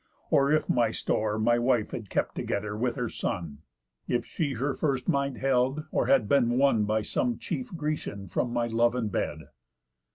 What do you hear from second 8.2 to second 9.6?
from my love and bed?